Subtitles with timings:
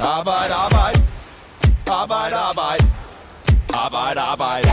[0.00, 1.00] Arbejde, arbejde.
[1.86, 2.84] Arbejde, arbejde.
[3.74, 4.70] Arbejde, arbejde.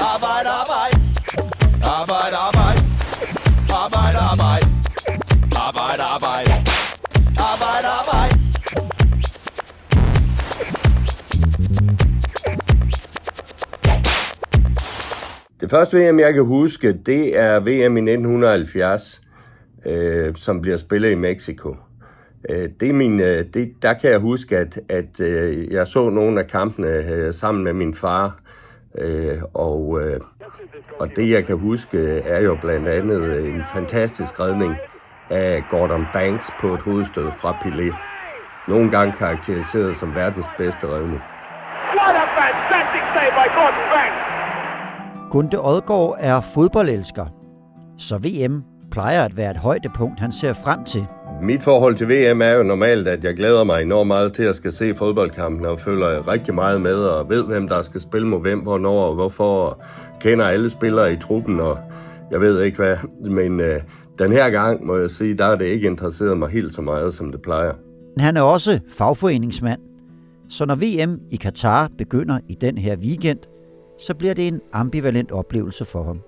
[0.00, 0.96] Arbejde, arbejde.
[1.84, 2.80] Arbejde, arbejde.
[3.82, 4.66] Arbejde, arbejde.
[5.66, 6.52] Arbejde, arbejde.
[7.50, 8.40] Arbejde, arbejde.
[15.60, 19.20] Det første VM, jeg kan huske, det er VM i 1970,
[19.86, 21.76] øh, som bliver spillet i Mexico.
[22.48, 26.10] Øh, det er min, øh, det, der kan jeg huske, at, at øh, jeg så
[26.10, 28.36] nogle af kampene sammen med min far,
[29.54, 30.00] og,
[30.98, 34.76] og det jeg kan huske er jo blandt andet en fantastisk redning
[35.30, 37.96] af Gordon Banks på et hovedstød fra Pelé.
[38.68, 41.20] Nogle gange karakteriseret som verdens bedste redning.
[41.98, 45.30] What a fantastic save by Gordon Banks!
[45.30, 47.26] Gunde Odgaard er fodboldelsker,
[47.98, 51.06] så VM plejer at være et højdepunkt, han ser frem til.
[51.42, 54.56] Mit forhold til VM er jo normalt, at jeg glæder mig enormt meget til at
[54.56, 58.40] skal se fodboldkampen, og følger rigtig meget med, og ved, hvem der skal spille mod
[58.40, 59.80] hvem, hvornår og hvorfor, og
[60.20, 61.78] kender alle spillere i truppen, og
[62.30, 62.96] jeg ved ikke hvad.
[63.30, 63.80] Men øh,
[64.18, 67.14] den her gang, må jeg sige, der er det ikke interesseret mig helt så meget,
[67.14, 67.72] som det plejer.
[68.18, 69.80] Han er også fagforeningsmand,
[70.48, 73.38] så når VM i Katar begynder i den her weekend,
[74.00, 76.20] så bliver det en ambivalent oplevelse for ham.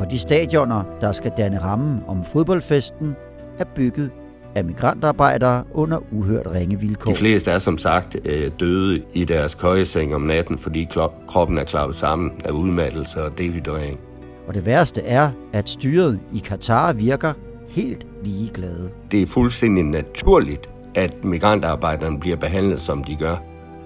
[0.00, 3.16] For de stadioner, der skal danne rammen om fodboldfesten,
[3.58, 4.10] er bygget
[4.54, 7.10] af migrantarbejdere under uhørt ringe vilkår.
[7.10, 10.88] De fleste er som sagt øh, døde i deres køjeseng om natten, fordi
[11.28, 14.00] kroppen er klappet sammen af udmattelse og dehydrering.
[14.48, 17.32] Og det værste er, at styret i Katar virker
[17.68, 18.90] helt ligeglade.
[19.10, 23.36] Det er fuldstændig naturligt, at migrantarbejderne bliver behandlet, som de gør.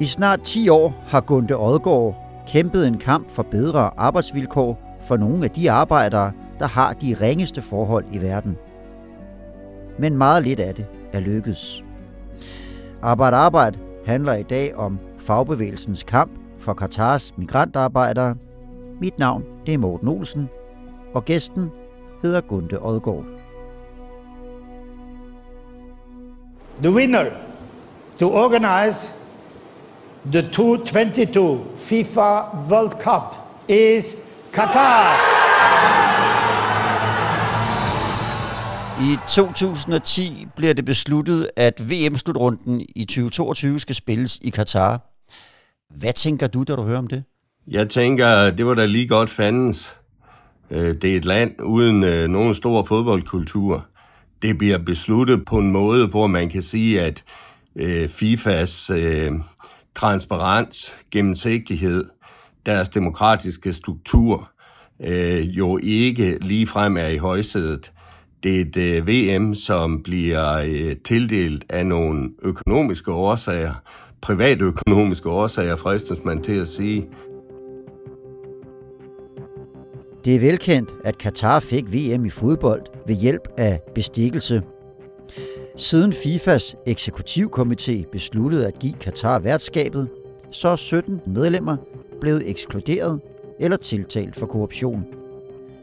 [0.01, 2.17] I snart 10 år har Gunde Odgaard
[2.49, 7.63] kæmpet en kamp for bedre arbejdsvilkår for nogle af de arbejdere, der har de ringeste
[7.63, 8.57] forhold i verden.
[9.99, 11.85] Men meget lidt af det er lykkedes.
[13.03, 18.35] Arbejde Arbejde handler i dag om fagbevægelsens kamp for Katars migrantarbejdere.
[19.01, 20.49] Mit navn det er Morten Olsen,
[21.15, 21.71] og gæsten
[22.23, 23.25] hedder Gunde Odgaard.
[26.83, 27.25] The winner
[28.19, 29.21] to organize
[30.33, 33.37] the 2022 FIFA World Cup
[33.69, 35.17] is Qatar.
[39.01, 45.01] I 2010 bliver det besluttet, at VM-slutrunden i 2022 skal spilles i Katar.
[45.99, 47.25] Hvad tænker du, da du hører om det?
[47.69, 49.97] Jeg tænker, det var da lige godt fandens.
[50.71, 53.87] Øh, det er et land uden øh, nogen stor fodboldkultur.
[54.43, 57.25] Det bliver besluttet på en måde, hvor man kan sige, at
[57.77, 58.91] øh, FIFAs
[59.95, 62.05] transparens, gennemsigtighed,
[62.67, 64.51] deres demokratiske struktur
[65.01, 67.93] øh, jo ikke ligefrem er i højsædet.
[68.43, 73.75] Det er et øh, VM, som bliver øh, tildelt af nogle økonomiske årsager,
[74.21, 77.07] privatøkonomiske årsager, fristes man til at sige.
[80.25, 84.63] Det er velkendt, at Katar fik VM i fodbold ved hjælp af bestikkelse.
[85.77, 90.09] Siden FIFAs eksekutivkomité besluttede at give Katar værtskabet,
[90.51, 91.77] så er 17 medlemmer
[92.21, 93.21] blevet ekskluderet
[93.61, 95.05] eller tiltalt for korruption.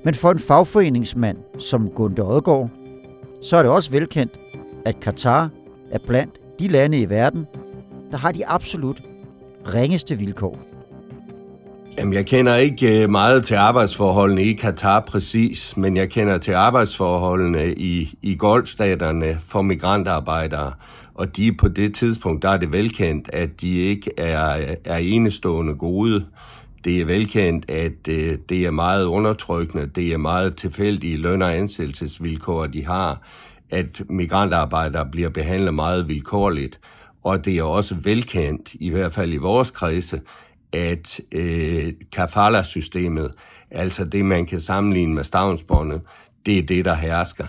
[0.03, 2.69] Men for en fagforeningsmand som Gunther Odgaard,
[3.41, 4.39] så er det også velkendt,
[4.85, 5.49] at Katar
[5.91, 7.47] er blandt de lande i verden,
[8.11, 9.01] der har de absolut
[9.73, 10.59] ringeste vilkår.
[11.97, 16.51] Jamen, jeg kender ikke øh, meget til arbejdsforholdene i Katar præcis, men jeg kender til
[16.51, 20.71] arbejdsforholdene i, i golfstaterne for migrantarbejdere.
[21.21, 25.75] Og de på det tidspunkt, der er det velkendt, at de ikke er, er enestående
[25.75, 26.25] gode.
[26.83, 31.57] Det er velkendt, at øh, det er meget undertrykkende, det er meget tilfældige løn- og
[31.57, 33.21] ansættelsesvilkår, de har,
[33.69, 36.79] at migrantarbejdere bliver behandlet meget vilkårligt.
[37.23, 40.21] Og det er også velkendt, i hvert fald i vores kredse,
[40.73, 43.33] at øh, kafala-systemet,
[43.71, 46.01] altså det, man kan sammenligne med stavnsbåndet,
[46.45, 47.45] det er det, der hersker.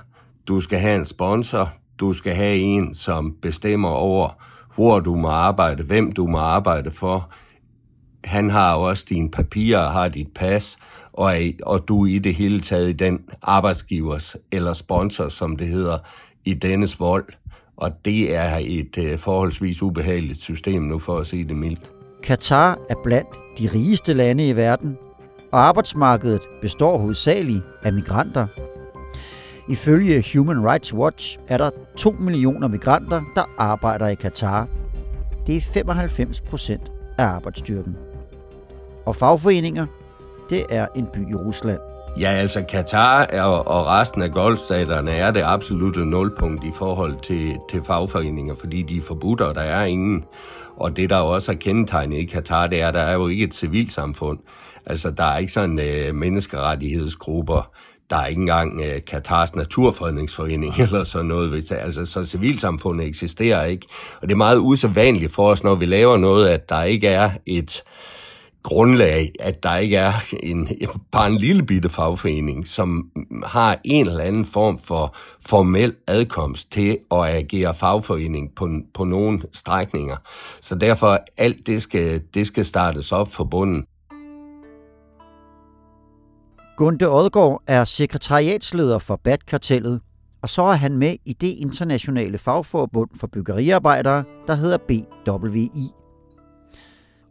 [0.49, 4.29] Du skal have en sponsor, du skal have en, som bestemmer over,
[4.75, 7.33] hvor du må arbejde, hvem du må arbejde for,
[8.25, 10.77] han har også dine papirer, har dit pas,
[11.13, 15.67] og, og du er i det hele taget i den arbejdsgivers eller sponsor, som det
[15.67, 15.99] hedder,
[16.45, 17.25] i dennes vold.
[17.77, 21.91] Og det er et øh, forholdsvis ubehageligt system nu, for at sige det mildt.
[22.23, 23.29] Katar er blandt
[23.59, 24.97] de rigeste lande i verden,
[25.53, 28.47] og arbejdsmarkedet består hovedsageligt af migranter.
[29.73, 34.69] Ifølge Human Rights Watch er der 2 millioner migranter, der arbejder i Katar.
[35.47, 37.97] Det er 95 procent af arbejdsstyrken
[39.07, 39.87] og fagforeninger,
[40.51, 41.79] det er en by i Rusland.
[42.21, 47.53] Ja, altså Katar er, og resten af golfstaterne er det absolutte nulpunkt i forhold til,
[47.71, 50.25] til fagforeninger, fordi de er forbudt, og der er ingen.
[50.77, 53.45] Og det, der også er kendetegnet i Katar, det er, at der er jo ikke
[53.45, 54.39] et civilsamfund.
[54.87, 57.71] Altså, der er ikke sådan øh, menneskerettighedsgrupper,
[58.13, 61.73] der er ikke engang øh, Katars Naturfredningsforening eller sådan noget.
[61.73, 63.87] Altså, så civilsamfundet eksisterer ikke.
[64.21, 67.31] Og det er meget usædvanligt for os, når vi laver noget, at der ikke er
[67.47, 67.83] et
[68.63, 70.13] grundlag, at der ikke er
[70.43, 70.69] en,
[71.13, 73.11] bare en lille bitte fagforening, som
[73.45, 75.17] har en eller anden form for
[75.47, 80.17] formel adkomst til at agere fagforening på, på nogle strækninger.
[80.61, 83.85] Så derfor alt det skal, det skal startes op for bunden.
[86.77, 90.01] Gunde Odgaard er sekretariatsleder for BAT-kartellet,
[90.43, 95.91] og så er han med i det internationale fagforbund for byggeriarbejdere, der hedder BWI.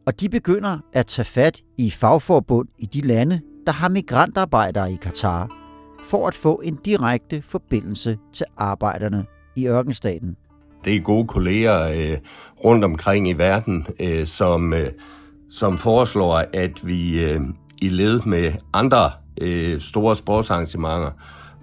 [0.06, 4.98] Og de begynder at tage fat i fagforbund i de lande, der har migrantarbejdere i
[5.02, 5.50] Katar,
[6.06, 10.36] for at få en direkte forbindelse til arbejderne i ørkenstaten.
[10.86, 12.18] Det er gode kolleger øh,
[12.66, 14.92] rundt omkring i verden, øh, som, øh,
[15.52, 17.42] som foreslår, at vi øh,
[17.82, 19.12] i led med andre
[19.42, 21.12] øh, store sportsarrangementer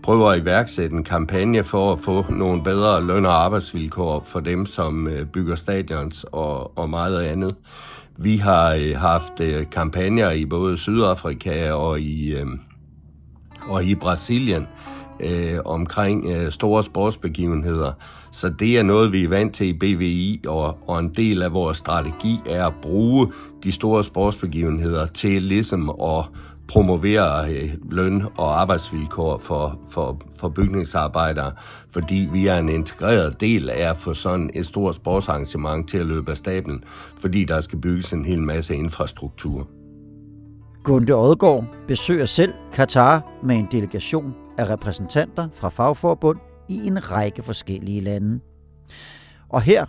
[0.02, 4.66] prøver at iværksætte en kampagne for at få nogle bedre løn- og arbejdsvilkår for dem,
[4.66, 7.54] som øh, bygger stadions og, og meget andet.
[8.16, 12.46] Vi har øh, haft øh, kampagner i både Sydafrika og i, øh,
[13.68, 14.66] og i Brasilien
[15.20, 17.92] øh, omkring øh, store sportsbegivenheder.
[18.32, 21.52] Så det er noget, vi er vant til i BVI, og, og en del af
[21.52, 23.32] vores strategi er at bruge
[23.64, 26.24] de store sportsbegivenheder til ligesom at
[26.68, 31.52] promovere øh, løn- og arbejdsvilkår for, for, for bygningsarbejdere,
[31.90, 36.06] fordi vi er en integreret del af at få sådan et stort sportsarrangement til at
[36.06, 36.84] løbe af stablen,
[37.20, 39.68] fordi der skal bygges en hel masse infrastruktur.
[40.84, 46.38] Gunde Odgaard besøger selv Katar med en delegation af repræsentanter fra fagforbund
[46.68, 48.40] i en række forskellige lande.
[49.48, 49.86] Og her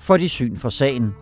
[0.00, 1.14] får de syn for sagen.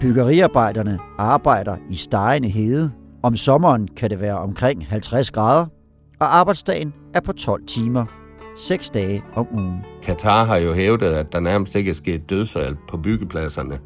[0.00, 2.92] Byggeriarbejderne arbejder i stegende hede.
[3.22, 5.66] Om sommeren kan det være omkring 50 grader,
[6.20, 8.04] og arbejdsdagen er på 12 timer.
[8.56, 9.84] 6 dage om ugen.
[10.02, 13.78] Katar har jo hævdet, at der nærmest ikke er sket dødsfald på byggepladserne.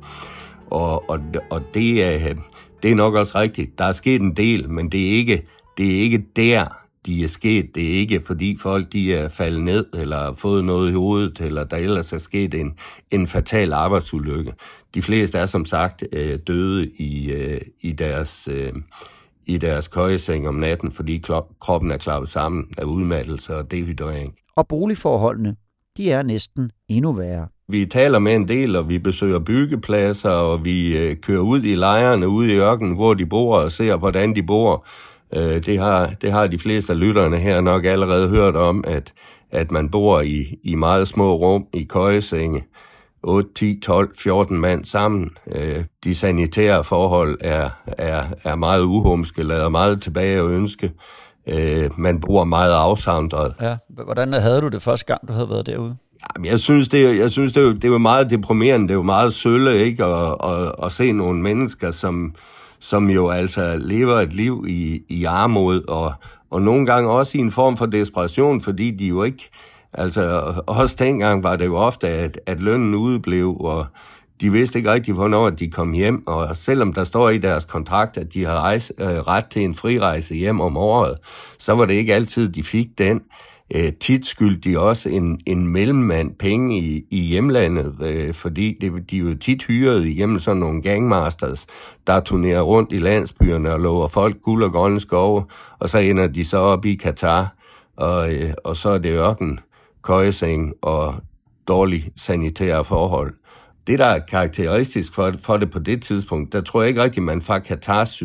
[0.70, 1.20] Og, og,
[1.50, 2.34] og det, er,
[2.82, 3.78] det er nok også rigtigt.
[3.78, 5.46] Der er sket en del, men det er ikke,
[5.78, 6.64] det er ikke der,
[7.06, 7.75] de er sket.
[7.75, 11.40] Det er ikke, fordi folk de er faldet ned, eller har fået noget i hovedet,
[11.40, 12.75] eller der ellers er sket en,
[13.10, 14.52] en fatal arbejdsulykke.
[14.94, 18.48] De fleste er som sagt øh, døde i, øh, i deres...
[18.52, 18.72] Øh,
[19.46, 21.25] i deres køjeseng om natten, fordi
[21.61, 24.35] kroppen er klappet sammen af udmattelse og dehydrering.
[24.56, 25.56] Og boligforholdene,
[25.96, 27.46] de er næsten endnu værre.
[27.69, 31.75] Vi taler med en del, og vi besøger byggepladser, og vi øh, kører ud i
[31.75, 34.87] lejrene ude i ørkenen, hvor de bor, og ser, hvordan de bor.
[35.37, 39.12] Øh, det, har, det har de fleste af lytterne her nok allerede hørt om, at,
[39.50, 42.64] at man bor i, i meget små rum i køjesenge.
[43.24, 45.30] 8, 10, 12, 14 mand sammen.
[45.52, 50.92] Øh, de sanitære forhold er, er, er meget uhumske, lader meget tilbage at ønske.
[51.48, 53.54] Øh, man bruger meget afsandret.
[53.60, 55.96] Ja, hvordan havde du det første gang, du havde været derude?
[56.36, 58.88] Jamen, jeg synes, det, jeg synes det, det var meget deprimerende.
[58.88, 60.04] Det var meget sølle, ikke?
[60.04, 62.34] At, at, at se nogle mennesker, som,
[62.80, 66.12] som jo altså lever et liv i, i armod, og,
[66.50, 69.50] og nogle gange også i en form for desperation, fordi de jo ikke...
[69.94, 73.86] Altså, også dengang var det jo ofte, at, at lønnen udeblev, og
[74.41, 78.17] de vidste ikke rigtig, hvornår de kom hjem, og selvom der står i deres kontrakt,
[78.17, 81.19] at de har rejse, øh, ret til en frirejse hjem om året,
[81.58, 83.22] så var det ikke altid, de fik den.
[83.74, 89.10] Øh, tit skyldte de også en, en mellemmand penge i, i hjemlandet, øh, fordi det,
[89.10, 91.67] de jo tit hyrede igennem sådan nogle gangmasters,
[92.06, 95.44] der turnerer rundt i landsbyerne og lover folk guld og grønne skove,
[95.79, 97.55] og så ender de så op i Katar,
[97.96, 99.60] og, øh, og så er det ørken,
[100.05, 101.15] køjeseng og
[101.69, 103.34] dårlige sanitære forhold
[103.87, 107.25] det, der er karakteristisk for, for det på det tidspunkt, der tror jeg ikke rigtigt,
[107.25, 108.23] man fra Katars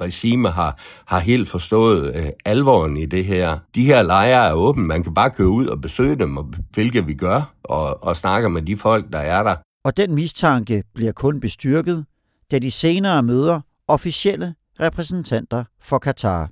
[0.00, 3.58] regime har, har helt forstået øh, alvoren i det her.
[3.74, 7.06] De her lejre er åbne, man kan bare køre ud og besøge dem, og, hvilket
[7.06, 9.56] vi gør, og, og snakker med de folk, der er der.
[9.84, 12.04] Og den mistanke bliver kun bestyrket,
[12.50, 16.50] da de senere møder officielle repræsentanter for Katar.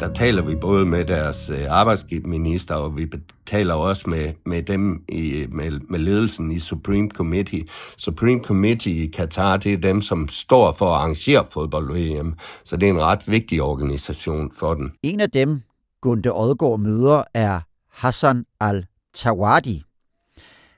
[0.00, 3.06] Der taler vi både med deres øh, arbejdsminister, og vi
[3.46, 7.64] taler også med, med dem i, med, med ledelsen i Supreme Committee.
[7.96, 12.34] Supreme Committee i Katar, det er dem, som står for at arrangere fodbold-VM,
[12.64, 14.92] så det er en ret vigtig organisation for den.
[15.02, 15.60] En af dem,
[16.00, 17.60] Gunde Odgaard møder, er
[17.90, 19.82] Hassan al-Tawadi.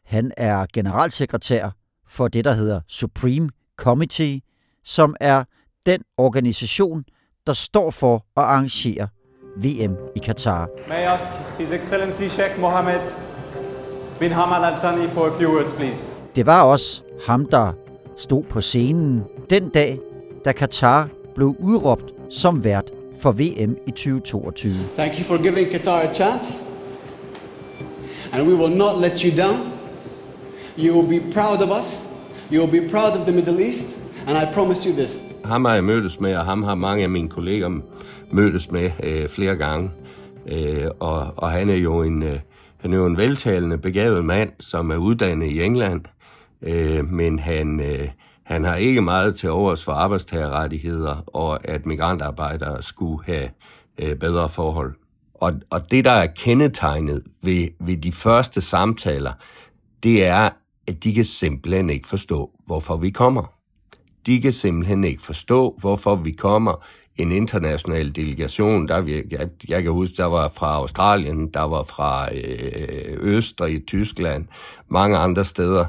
[0.04, 1.70] Han er generalsekretær
[2.08, 4.40] for det, der hedder Supreme Committee,
[4.84, 5.44] som er
[5.86, 7.04] den organisation,
[7.48, 9.08] der står for at arrangere
[9.56, 10.68] VM i Katar.
[10.88, 11.24] May I ask
[11.58, 13.00] His Excellency Sheikh Mohammed
[14.18, 16.12] bin Hamad Al Thani for a few words, please?
[16.36, 17.72] Det var også ham, der
[18.16, 19.98] stod på scenen den dag,
[20.44, 24.70] da Katar blev udråbt som vært for VM i 2022.
[24.96, 26.64] Thank you for giving Qatar a chance.
[28.32, 29.72] And we will not let you down.
[30.78, 32.02] You will be proud of us.
[32.52, 33.96] You will be proud of the Middle East.
[34.26, 35.27] And I promise you this.
[35.48, 37.80] Ham har jeg mødtes med, og ham har mange af mine kolleger
[38.30, 39.90] mødtes med øh, flere gange.
[40.48, 42.38] Øh, og, og han er jo en, øh,
[42.78, 46.04] han er jo en veltalende, begavet mand, som er uddannet i England.
[46.62, 48.08] Øh, men han, øh,
[48.44, 53.48] han har ikke meget til overs for arbejdstagerrettigheder, og at migrantarbejdere skulle have
[53.98, 54.94] øh, bedre forhold.
[55.34, 59.32] Og, og det, der er kendetegnet ved, ved de første samtaler,
[60.02, 60.50] det er,
[60.88, 63.57] at de kan simpelthen ikke forstå, hvorfor vi kommer.
[64.28, 66.84] De kan simpelthen ikke forstå, hvorfor vi kommer
[67.16, 68.88] en international delegation.
[68.88, 74.46] Der, jeg, jeg kan huske, der var fra Australien, der var fra øh, Østrig, Tyskland,
[74.88, 75.86] mange andre steder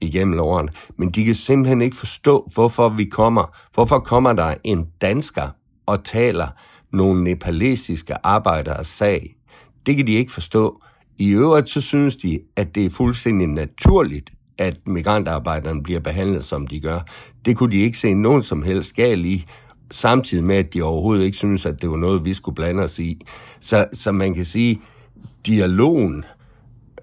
[0.00, 0.72] igennem årene.
[0.96, 3.56] Men de kan simpelthen ikke forstå, hvorfor vi kommer.
[3.74, 5.48] Hvorfor kommer der en dansker
[5.86, 6.48] og taler
[6.92, 9.36] nogle nepalesiske arbejderes sag?
[9.86, 10.82] Det kan de ikke forstå.
[11.18, 14.30] I øvrigt så synes de, at det er fuldstændig naturligt,
[14.60, 17.00] at migrantarbejderne bliver behandlet, som de gør.
[17.44, 19.44] Det kunne de ikke se nogen som helst gal i,
[19.90, 22.98] samtidig med, at de overhovedet ikke synes, at det var noget, vi skulle blande os
[22.98, 23.26] i.
[23.60, 24.80] Så, så man kan sige,
[25.46, 26.24] dialogen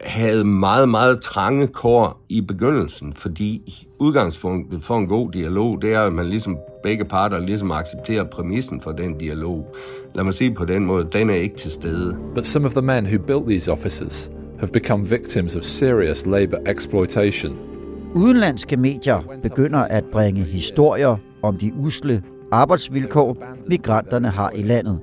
[0.01, 3.61] havde meget, meget trange kår i begyndelsen, fordi
[3.99, 8.81] udgangspunktet for en god dialog, det er, at man ligesom begge parter ligesom accepterer præmissen
[8.81, 9.75] for den dialog.
[10.15, 12.17] Lad mig sige på den måde, den er ikke til stede.
[12.35, 16.57] But some of the men who built these offices have become victims of serious labor
[16.67, 17.57] exploitation.
[18.15, 23.37] Udenlandske medier begynder at bringe historier om de usle arbejdsvilkår,
[23.67, 24.99] migranterne har i landet.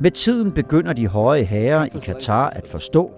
[0.00, 3.10] Med tiden begynder de høje herrer i Katar at forstå,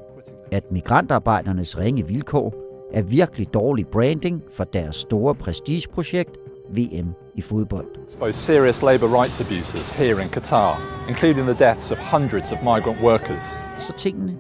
[0.53, 2.55] at migrantarbejdernes ringe vilkår
[2.95, 6.37] er virkelig dårlig branding for deres store prestigeprojekt
[6.71, 7.87] VM i fodbold.
[8.07, 13.03] Expose serious labor rights abuses here in Qatar, including the deaths of hundreds of migrant
[13.03, 13.61] workers.
[13.79, 14.37] Så tingene,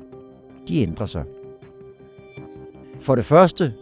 [0.68, 1.24] de ændrer sig.
[3.00, 3.72] For det første,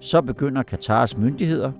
[0.00, 1.72] så begynder Katars myndigheder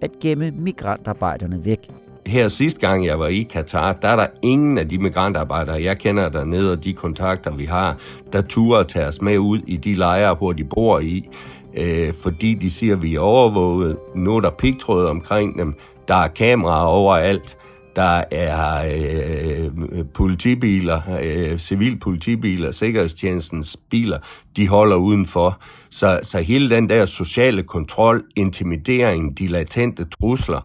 [0.00, 1.90] at gemme migrantarbejderne væk.
[2.26, 5.98] Her sidste gang, jeg var i Katar, der er der ingen af de migrantarbejdere, jeg
[5.98, 7.96] kender dernede, og de kontakter, vi har,
[8.32, 11.28] der turer tage os med ud i de lejre, hvor de bor i,
[11.74, 13.96] øh, fordi de siger, at vi er overvåget.
[14.14, 15.74] Nu er der pigtråd omkring dem.
[16.08, 17.56] Der er kameraer overalt.
[17.96, 24.18] Der er øh, politibiler, øh, civilpolitibiler, sikkerhedstjenestens biler,
[24.56, 25.60] de holder udenfor.
[25.90, 30.60] Så, så hele den der sociale kontrol, intimidering, de latente trusler,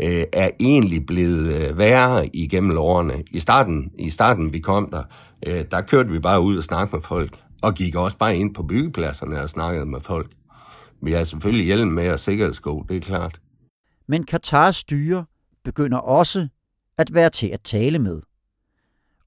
[0.00, 3.22] øh, er egentlig blevet øh, værre igennem årene.
[3.30, 5.02] I starten, i starten vi kom der,
[5.46, 8.54] øh, der kørte vi bare ud og snakkede med folk, og gik også bare ind
[8.54, 10.30] på byggepladserne og snakkede med folk.
[11.02, 13.38] Vi har selvfølgelig hjelm med og sikkerhedssko, det er klart.
[14.06, 15.24] Men Katars styre
[15.64, 16.48] begynder også
[16.98, 18.20] at være til at tale med.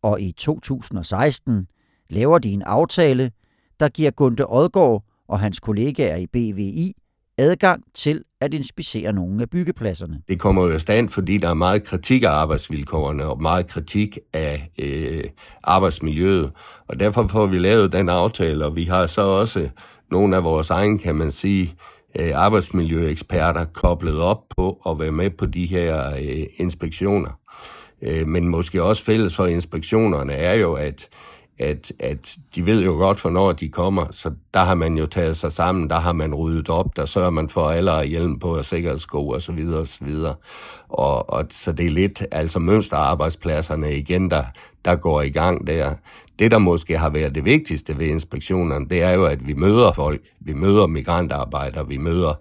[0.01, 1.67] Og i 2016
[2.09, 3.31] laver de en aftale,
[3.79, 6.93] der giver Gunte Odgaard og hans kollegaer i BVI
[7.37, 10.21] adgang til at inspicere nogle af byggepladserne.
[10.27, 14.17] Det kommer jo i stand, fordi der er meget kritik af arbejdsvilkårene og meget kritik
[14.33, 15.23] af øh,
[15.63, 16.51] arbejdsmiljøet.
[16.87, 19.69] Og derfor får vi lavet den aftale, og vi har så også
[20.11, 21.75] nogle af vores egne, kan man sige,
[22.19, 27.39] øh, arbejdsmiljøeksperter koblet op på at være med på de her øh, inspektioner.
[28.01, 31.09] Øh, men måske også fælles for inspektionerne er jo, at
[31.59, 35.37] at, at de ved jo godt, hvornår de kommer, så der har man jo taget
[35.37, 38.65] sig sammen, der har man ryddet op, der sørger man for, alle hjelm på og
[38.65, 40.35] sikkerhedssko og så videre og så videre.
[40.89, 44.43] Og, og så det er lidt, altså mønsterarbejdspladserne igen, der,
[44.85, 45.93] der går i gang der.
[46.39, 49.91] Det, der måske har været det vigtigste ved inspektionerne, det er jo, at vi møder
[49.93, 52.33] folk, vi møder migrantarbejdere, vi møder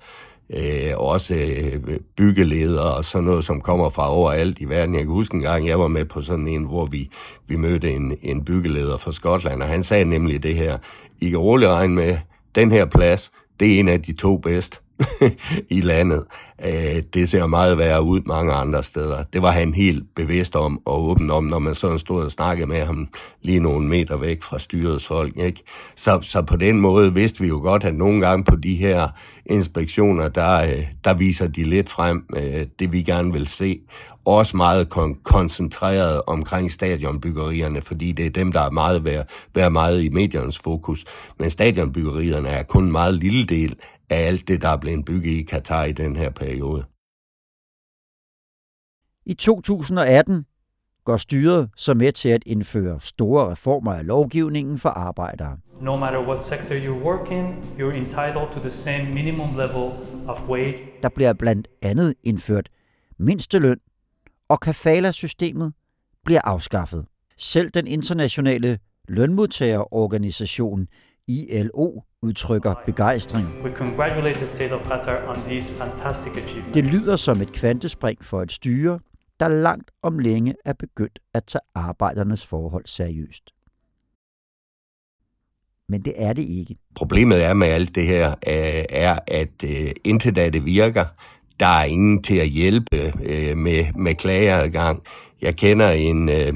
[0.50, 4.94] øh, også øh, byggeledere og sådan noget, som kommer fra overalt i verden.
[4.94, 7.10] Jeg kan huske en gang, jeg var med på sådan en, hvor vi,
[7.46, 10.78] vi mødte en, en byggeleder fra Skotland, og han sagde nemlig det her,
[11.20, 12.16] I kan roligt regne med,
[12.54, 14.78] den her plads, det er en af de to bedste
[15.70, 16.24] i landet.
[16.66, 19.22] Øh, det ser meget værre ud mange andre steder.
[19.32, 22.66] Det var han helt bevidst om og åben om, når man sådan stod og snakkede
[22.66, 23.08] med ham
[23.42, 25.36] lige nogle meter væk fra styrets folk.
[25.36, 25.62] Ikke?
[25.96, 29.08] Så, så på den måde vidste vi jo godt, at nogle gange på de her
[29.46, 33.80] inspektioner, der, øh, der viser de lidt frem øh, det, vi gerne vil se.
[34.24, 39.72] Også meget kon- koncentreret omkring stadionbyggerierne, fordi det er dem, der er meget værd, værd
[39.72, 41.04] meget i mediernes fokus.
[41.38, 43.76] Men stadionbyggerierne er kun en meget lille del
[44.10, 46.84] af alt det, der er blevet bygget i Katar i den her periode.
[49.26, 50.46] I 2018
[51.04, 55.58] går styret så med til at indføre store reformer af lovgivningen for arbejdere.
[55.80, 57.44] No matter what sector you work in,
[57.78, 59.90] you're entitled to the same minimum level
[60.28, 60.76] of wage.
[61.02, 62.68] Der bliver blandt andet indført
[63.18, 63.78] mindsteløn,
[64.48, 65.72] og kafala-systemet
[66.24, 67.06] bliver afskaffet.
[67.38, 70.88] Selv den internationale lønmodtagerorganisation
[71.28, 73.46] ILO udtrykker begejstring.
[76.74, 78.98] Det lyder som et kvantespring for et styre,
[79.40, 83.50] der langt om længe er begyndt at tage arbejdernes forhold seriøst.
[85.88, 86.76] Men det er det ikke.
[86.94, 89.64] Problemet er med alt det her, øh, er, at
[90.04, 91.04] indtil da det virker,
[91.60, 95.02] der er ingen til at hjælpe øh, med, med klageadgang.
[95.42, 96.54] Jeg kender en, øh,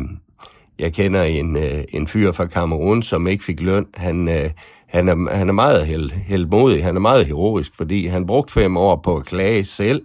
[0.79, 3.87] jeg kender en, øh, en fyr fra Kamerun, som ikke fik løn.
[3.95, 4.51] Han, øh,
[4.87, 8.77] han, er, han er meget held, heldmodig, han er meget heroisk, fordi han brugte fem
[8.77, 10.03] år på at klage selv.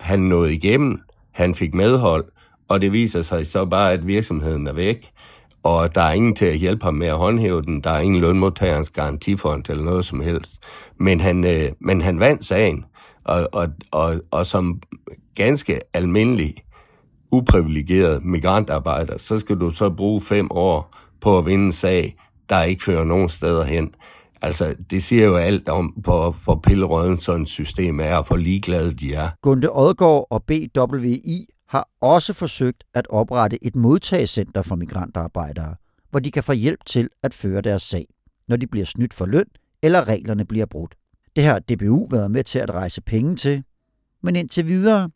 [0.00, 1.00] Han nåede igennem,
[1.32, 2.24] han fik medhold,
[2.68, 5.10] og det viser sig så bare, at virksomheden er væk,
[5.62, 7.80] og der er ingen til at hjælpe ham med at håndhæve den.
[7.80, 10.52] Der er ingen lønmodtagerens garantifond eller noget som helst.
[10.96, 12.84] Men han, øh, men han vandt sagen,
[13.24, 14.80] og, og, og, og som
[15.34, 16.54] ganske almindelig,
[17.30, 22.16] uprivilegeret migrantarbejder, så skal du så bruge fem år på at vinde en sag,
[22.50, 23.94] der ikke fører nogen steder hen.
[24.42, 28.36] Altså, det siger jo alt om, hvor, hvor pillerøden sådan et system er, og hvor
[28.36, 29.30] ligeglade de er.
[29.42, 35.74] Gunde Odgaard og BWI har også forsøgt at oprette et modtagecenter for migrantarbejdere,
[36.10, 38.06] hvor de kan få hjælp til at føre deres sag,
[38.48, 39.44] når de bliver snydt for løn
[39.82, 40.94] eller reglerne bliver brudt.
[41.36, 43.62] Det har DBU været med til at rejse penge til,
[44.22, 45.10] men indtil videre,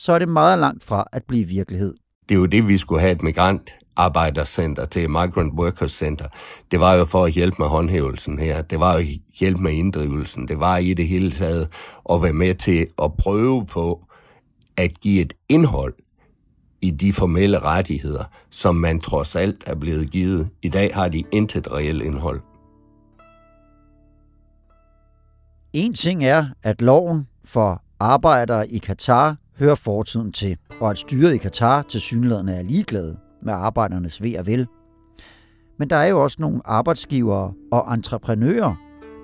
[0.00, 1.94] så er det meget langt fra at blive virkelighed.
[2.28, 6.28] Det er jo det, vi skulle have et migrantarbejdercenter til, Migrant Workers Center.
[6.70, 8.62] Det var jo for at hjælpe med håndhævelsen her.
[8.62, 9.06] Det var jo
[9.40, 10.48] hjælpe med inddrivelsen.
[10.48, 11.68] Det var i det hele taget
[12.10, 14.04] at være med til at prøve på
[14.76, 15.94] at give et indhold
[16.82, 20.48] i de formelle rettigheder, som man trods alt er blevet givet.
[20.62, 22.40] I dag har de intet reelt indhold.
[25.72, 31.34] En ting er, at loven for arbejdere i Katar hører fortiden til, og at styret
[31.34, 34.66] i Katar til synlædende er ligeglade med arbejdernes ved og vel.
[35.78, 38.74] Men der er jo også nogle arbejdsgivere og entreprenører,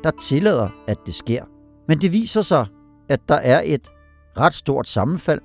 [0.05, 1.45] der tillader, at det sker.
[1.89, 2.67] Men det viser sig,
[3.09, 3.89] at der er et
[4.39, 5.41] ret stort sammenfald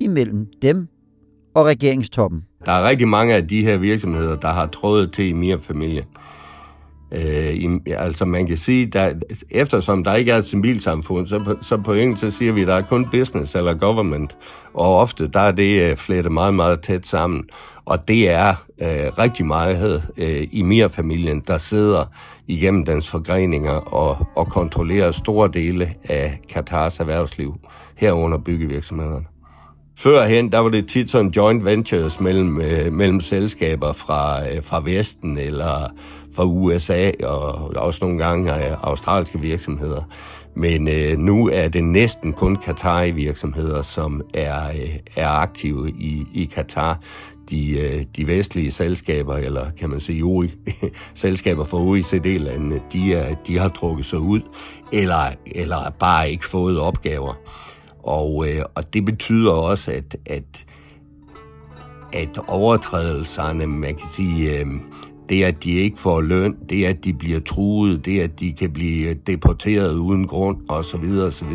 [0.00, 0.88] imellem dem
[1.54, 2.44] og regeringstoppen.
[2.66, 6.04] Der er rigtig mange af de her virksomheder, der har trådet til i mere familie
[7.12, 9.12] Øh, i, altså man kan sige, der,
[9.50, 12.66] eftersom der ikke er et civilsamfund, så, på, så på engelsk så siger vi, at
[12.66, 14.36] der er kun business eller government,
[14.74, 17.44] og ofte der er det øh, flettet meget, meget tæt sammen.
[17.84, 18.48] Og det er
[18.80, 22.04] øh, rigtig meget øh, i mere familien der sidder
[22.46, 27.54] igennem dens forgreninger og, og kontrollerer store dele af Katars erhvervsliv,
[27.96, 29.29] herunder byggevirksomhederne.
[29.98, 34.80] Førhen, der var det tit sådan joint ventures mellem, øh, mellem selskaber fra, øh, fra
[34.84, 35.92] Vesten eller
[36.34, 40.02] fra USA og også nogle gange øh, australske virksomheder.
[40.56, 46.44] Men øh, nu er det næsten kun Qatari-virksomheder, som er, øh, er aktive i, i
[46.44, 47.00] Katar.
[47.50, 50.50] De, øh, de vestlige selskaber, eller kan man sige OI,
[51.14, 54.40] selskaber fra OECD-landene, de, er, de har trukket sig ud,
[54.92, 57.34] eller, eller bare ikke fået opgaver.
[58.02, 60.66] Og, øh, og det betyder også, at, at,
[62.12, 64.66] at overtrædelserne, man kan sige, øh,
[65.28, 68.72] det at de ikke får løn, det at de bliver truet, det at de kan
[68.72, 71.04] blive deporteret uden grund osv.
[71.26, 71.52] osv.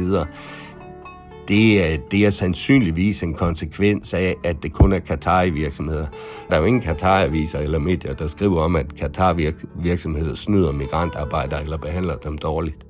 [1.48, 6.08] Det er, det er sandsynligvis en konsekvens af, at det kun er Katar-virksomheder.
[6.50, 11.78] Der er jo ingen Katar-aviser eller medier, der skriver om, at Katar-virksomheder snyder migrantarbejdere eller
[11.78, 12.85] behandler dem dårligt.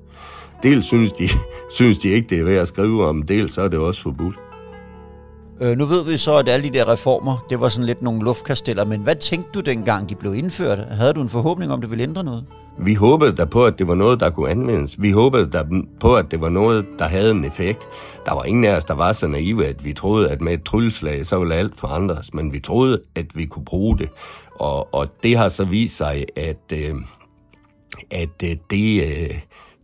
[0.62, 1.24] Dels synes de,
[1.76, 4.36] synes de ikke, det er værd at skrive om, dels så er det også forbudt.
[5.60, 8.24] Øh, nu ved vi så, at alle de der reformer, det var sådan lidt nogle
[8.24, 10.78] luftkasteller, men hvad tænkte du dengang, de blev indført?
[10.78, 12.44] Havde du en forhåbning om, det ville ændre noget?
[12.78, 15.02] Vi håbede der på, at det var noget, der kunne anvendes.
[15.02, 15.64] Vi håbede der
[16.00, 17.88] på, at det var noget, der havde en effekt.
[18.26, 20.62] Der var ingen af os, der var så naive, at vi troede, at med et
[20.62, 22.34] trylleslag, så ville alt forandres.
[22.34, 24.08] Men vi troede, at vi kunne bruge det.
[24.60, 26.94] Og, og det har så vist sig, at, øh,
[28.10, 29.04] at øh, det...
[29.04, 29.40] Øh,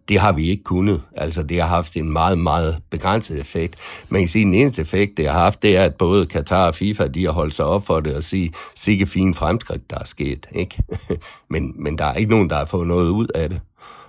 [0.08, 1.02] det har vi ikke kunnet.
[1.16, 3.76] Altså, det har haft en meget, meget begrænset effekt.
[4.08, 6.66] Man kan sige, at den eneste effekt, det har haft, det er, at både Katar
[6.66, 9.98] og FIFA, de har holdt sig op for det og sige, sikke fine fremskridt, der
[9.98, 10.46] er sket.
[10.52, 10.82] Ikke?
[11.50, 13.60] men, men der er ikke nogen, der har fået noget ud af det.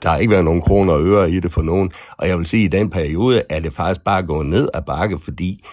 [0.03, 1.91] Der har ikke været nogen kroner og øre i det for nogen.
[2.17, 4.81] Og jeg vil sige, at i den periode er det faktisk bare gået ned ad
[4.81, 5.65] bakke, fordi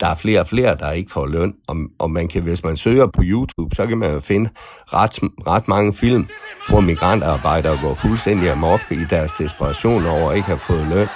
[0.00, 2.76] der er flere og flere, der ikke får løn, og, og man kan, hvis man
[2.76, 4.50] søger på YouTube, så kan man jo finde
[4.86, 6.26] ret, ret mange film,
[6.68, 11.08] hvor migrantarbejdere går fuldstændig amok i deres desperation over at ikke have fået løn,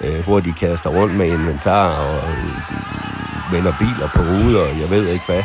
[0.00, 4.90] øh, hvor de kaster rundt med inventar og øh, vender biler på hovedet, og jeg
[4.90, 5.42] ved ikke hvad.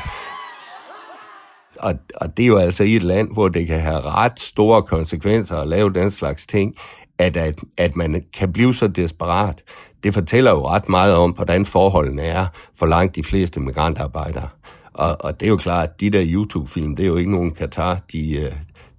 [1.80, 4.84] Og, og det er jo altså i et land, hvor det kan have ret store
[4.84, 6.76] konsekvenser at lave den slags ting,
[7.22, 9.64] at, at, at man kan blive så desperat.
[10.04, 14.48] Det fortæller jo ret meget om, hvordan forholdene er for langt de fleste migrantarbejdere.
[14.94, 17.52] Og, og det er jo klart, at de der YouTube-film, det er jo ikke nogen
[17.52, 18.52] Katar, de, øh,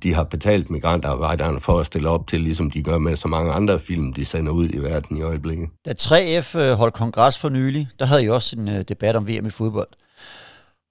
[0.02, 3.52] de har betalt migrantarbejderne for at stille op til, ligesom de gør med så mange
[3.52, 5.68] andre film, de sender ud i verden i øjeblikket.
[5.86, 9.28] Da 3F øh, holdt kongres for nylig, der havde I også en øh, debat om
[9.28, 9.88] VM i fodbold.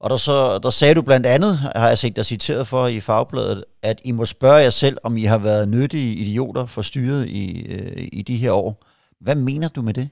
[0.02, 3.00] Og der, så, der sagde du blandt andet, har jeg set dig citeret for i
[3.00, 7.28] Fagbladet, at I må spørge jer selv, om I har været nyttige idioter for styret
[7.28, 8.86] i, øh, i de her år.
[9.20, 10.10] Hvad mener du med det?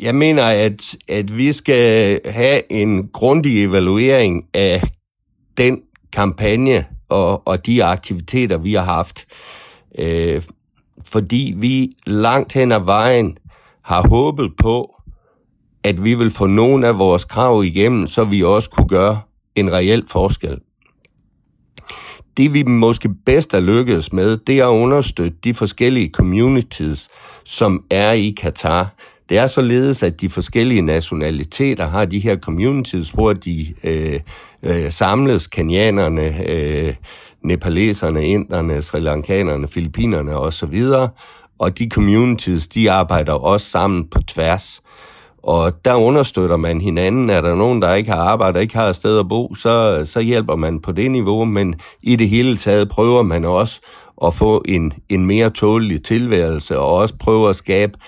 [0.00, 4.82] Jeg mener, at, at vi skal have en grundig evaluering af
[5.56, 9.26] den kampagne og, og de aktiviteter, vi har haft.
[9.98, 10.42] Øh,
[11.04, 13.38] fordi vi langt hen ad vejen
[13.82, 14.97] har håbet på,
[15.84, 19.20] at vi vil få nogle af vores krav igennem, så vi også kunne gøre
[19.54, 20.58] en reel forskel.
[22.36, 27.08] Det vi måske bedst er lykkedes med, det er at understøtte de forskellige communities,
[27.44, 28.94] som er i Katar.
[29.28, 34.20] Det er således, at de forskellige nationaliteter har de her communities, hvor de øh,
[34.62, 36.94] øh, samles, kenianerne, øh,
[37.44, 40.82] nepaleserne, inderne, sri lankanerne, filippinerne osv.,
[41.58, 44.82] og de communities, de arbejder også sammen på tværs.
[45.42, 47.30] Og der understøtter man hinanden.
[47.30, 50.20] Er der nogen, der ikke har arbejde, ikke har et sted at bo, så, så
[50.20, 53.80] hjælper man på det niveau, men i det hele taget prøver man også
[54.24, 57.98] at få en, en mere tålelig tilværelse, og også prøve at skabe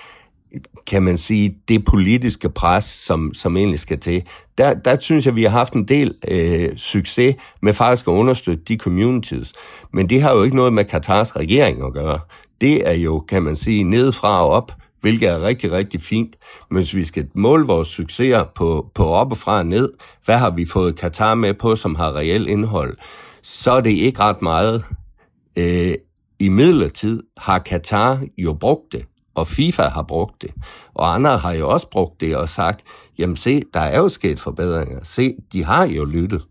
[0.86, 4.22] kan man sige, det politiske pres, som, som egentlig skal til.
[4.58, 8.64] Der, der synes jeg, vi har haft en del øh, succes med faktisk at understøtte
[8.64, 9.52] de communities.
[9.92, 12.18] Men det har jo ikke noget med Katars regering at gøre.
[12.60, 16.36] Det er jo, kan man sige, nedefra og op, hvilket er rigtig, rigtig fint.
[16.70, 19.92] Men hvis vi skal måle vores succeser på, på op og fra og ned,
[20.24, 22.96] hvad har vi fået Katar med på, som har reelt indhold,
[23.42, 24.84] så er det ikke ret meget.
[25.56, 25.94] Øh,
[26.38, 30.50] I midlertid har Katar jo brugt det, og FIFA har brugt det,
[30.94, 32.82] og andre har jo også brugt det og sagt,
[33.18, 35.04] jamen se, der er jo sket forbedringer.
[35.04, 36.42] Se, de har jo lyttet,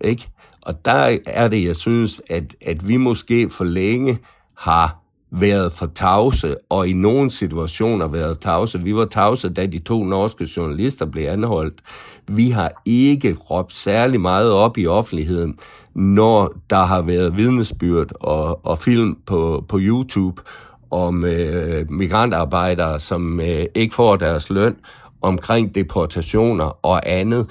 [0.00, 0.28] ikke?
[0.62, 4.18] Og der er det, jeg synes, at, at vi måske for længe
[4.56, 8.82] har været for tavse, og i nogle situationer været tavse.
[8.82, 11.80] Vi var tavse, da de to norske journalister blev anholdt.
[12.28, 15.58] Vi har ikke råbt særlig meget op i offentligheden,
[15.94, 20.42] når der har været vidnesbyrd og, og film på, på YouTube
[20.90, 24.76] om øh, migrantarbejdere, som øh, ikke får deres løn,
[25.22, 27.46] omkring deportationer og andet.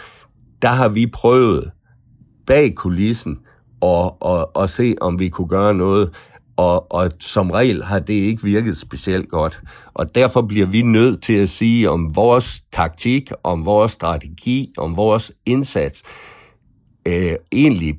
[0.61, 1.71] Der har vi prøvet
[2.47, 3.39] bag kulissen
[3.81, 6.09] at, og, og se, om vi kunne gøre noget
[6.57, 9.61] og, og som regel har det ikke virket specielt godt.
[9.93, 14.97] Og derfor bliver vi nødt til at sige om vores taktik, om vores strategi, om
[14.97, 16.03] vores indsats,
[17.07, 17.95] øh, egentlig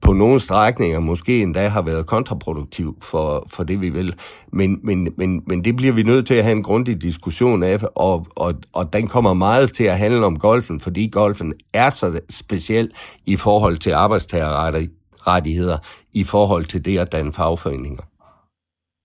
[0.00, 4.14] på nogle strækninger måske endda har været kontraproduktiv for, for det, vi vil.
[4.52, 7.78] Men, men, men, men det bliver vi nødt til at have en grundig diskussion af,
[7.94, 12.18] og, og, og den kommer meget til at handle om golfen, fordi golfen er så
[12.30, 12.90] speciel
[13.26, 15.78] i forhold til arbejdstagerrettigheder,
[16.20, 18.02] i forhold til det at danne fagforeninger.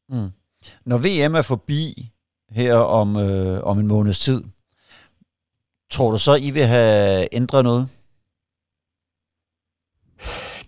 [0.09, 0.29] Mm.
[0.85, 2.11] Når VM er forbi
[2.49, 4.43] her om, øh, om en måneds tid,
[5.91, 7.89] tror du så, I vil have ændret noget?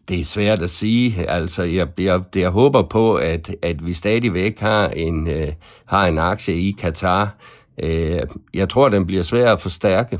[0.08, 1.30] Det er svært at sige.
[1.30, 5.54] Altså, jeg, jeg, jeg håber på, at, at vi stadigvæk har en, øh,
[5.86, 7.38] har en aktie i Katar.
[7.84, 8.22] Øh,
[8.54, 10.20] jeg tror, den bliver svær at forstærke.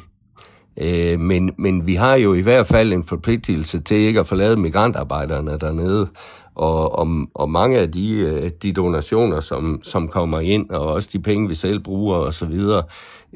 [0.82, 4.58] Øh, men, men vi har jo i hvert fald en forpligtelse til ikke at forlade
[4.58, 6.08] migrantarbejderne dernede.
[6.56, 11.10] Og, og, og mange af de, øh, de donationer, som, som kommer ind, og også
[11.14, 12.60] de penge, vi selv bruger osv.,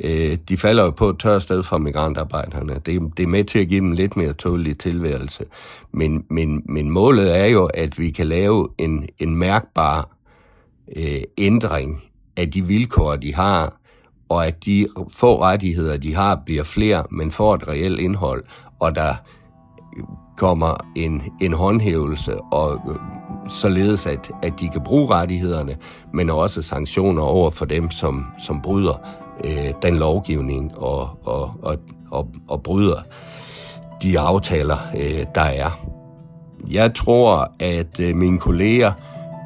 [0.04, 2.74] øh, de falder jo på et tørt sted fra migrantarbejderne.
[2.74, 5.46] Det, det er med til at give dem lidt mere tålig tilværelse.
[5.92, 10.10] Men, men, men målet er jo, at vi kan lave en, en mærkbar
[10.96, 12.04] øh, ændring
[12.38, 13.79] af de vilkår, de har,
[14.30, 18.44] og at de få rettigheder, de har, bliver flere, men får et reelt indhold,
[18.80, 19.14] og der
[20.38, 22.96] kommer en, en håndhævelse, og øh,
[23.48, 25.78] således at, at de kan bruge rettighederne,
[26.14, 29.02] men også sanktioner over for dem, som, som bryder
[29.44, 31.78] øh, den lovgivning og, og, og,
[32.12, 33.02] og, og bryder
[34.02, 35.80] de aftaler, øh, der er.
[36.72, 38.92] Jeg tror, at øh, mine kolleger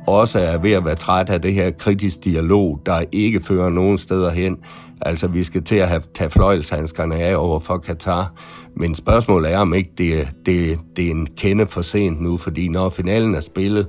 [0.07, 3.97] også er ved at være træt af det her kritisk dialog, der ikke fører nogen
[3.97, 4.57] steder hen.
[5.01, 8.33] Altså, vi skal til at have, tage fløjelshandskerne af over for Katar.
[8.75, 12.67] Men spørgsmålet er, om ikke det, det, det er en kende for sent nu, fordi
[12.67, 13.87] når finalen er spillet,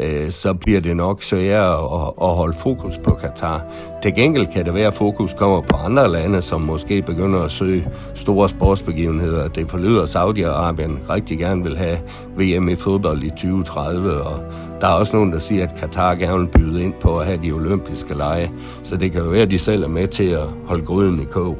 [0.00, 3.62] øh, så bliver det nok sværere at, at holde fokus på Katar.
[4.02, 7.50] Til gengæld kan det være, at fokus kommer på andre lande, som måske begynder at
[7.50, 9.48] søge store sportsbegivenheder.
[9.48, 11.98] Det forlyder, at Saudi-Arabien rigtig gerne vil have
[12.36, 14.40] VM i fodbold i 2030, og
[14.80, 17.42] der er også nogen, der siger, at Katar gerne vil byde ind på at have
[17.42, 18.50] de olympiske lege.
[18.82, 21.24] Så det kan jo være, at de selv er med til at holde gryden i
[21.24, 21.58] kog.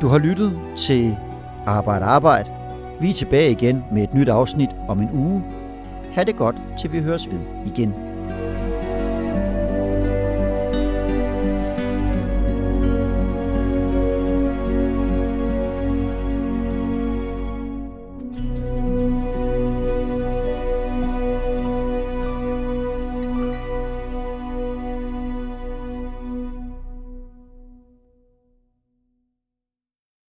[0.00, 1.16] Du har lyttet til
[1.66, 2.57] Arbejde Arbejde.
[3.00, 5.44] Vi er tilbage igen med et nyt afsnit om en uge.
[6.12, 8.07] Ha' det godt, til vi høres ved igen.